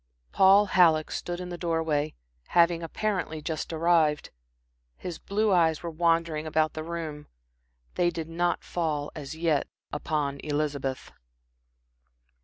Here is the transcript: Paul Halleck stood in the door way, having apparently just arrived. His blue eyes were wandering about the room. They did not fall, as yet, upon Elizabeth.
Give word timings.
Paul 0.31 0.65
Halleck 0.65 1.11
stood 1.11 1.39
in 1.39 1.49
the 1.49 1.59
door 1.59 1.83
way, 1.83 2.15
having 2.57 2.81
apparently 2.81 3.39
just 3.39 3.71
arrived. 3.71 4.31
His 4.97 5.19
blue 5.19 5.51
eyes 5.51 5.83
were 5.83 5.91
wandering 5.91 6.47
about 6.47 6.73
the 6.73 6.81
room. 6.83 7.27
They 7.93 8.09
did 8.09 8.27
not 8.27 8.63
fall, 8.63 9.11
as 9.13 9.35
yet, 9.35 9.67
upon 9.91 10.39
Elizabeth. 10.39 11.11